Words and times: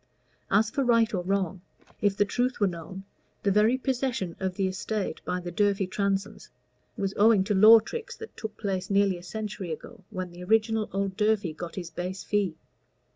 As 0.49 0.71
for 0.71 0.83
right 0.83 1.13
or 1.13 1.21
wrong, 1.21 1.61
if 2.01 2.17
the 2.17 2.25
truth 2.25 2.59
were 2.59 2.65
known, 2.65 3.03
the 3.43 3.51
very 3.51 3.77
possession 3.77 4.35
of 4.39 4.55
the 4.55 4.65
estate 4.65 5.21
by 5.25 5.39
the 5.39 5.51
Durfey 5.51 5.85
Transomes 5.87 6.49
was 6.97 7.13
owing 7.17 7.43
to 7.43 7.53
law 7.53 7.77
tricks 7.79 8.17
that 8.17 8.35
took 8.35 8.57
place 8.57 8.89
nearly 8.89 9.19
a 9.19 9.21
century 9.21 9.71
ago, 9.71 10.03
when 10.09 10.31
the 10.31 10.43
original 10.43 10.89
old 10.91 11.15
Durfey 11.15 11.53
got 11.55 11.75
his 11.75 11.91
base 11.91 12.23
fee. 12.23 12.55